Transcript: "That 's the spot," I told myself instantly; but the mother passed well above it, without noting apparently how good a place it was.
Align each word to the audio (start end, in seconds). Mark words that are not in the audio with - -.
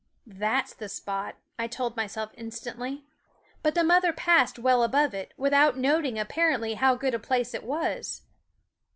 "That 0.43 0.67
's 0.67 0.73
the 0.73 0.89
spot," 0.89 1.35
I 1.59 1.67
told 1.67 1.95
myself 1.95 2.31
instantly; 2.33 3.05
but 3.61 3.75
the 3.75 3.83
mother 3.83 4.11
passed 4.11 4.57
well 4.57 4.81
above 4.81 5.13
it, 5.13 5.31
without 5.37 5.77
noting 5.77 6.17
apparently 6.17 6.73
how 6.73 6.95
good 6.95 7.13
a 7.13 7.19
place 7.19 7.53
it 7.53 7.63
was. 7.63 8.23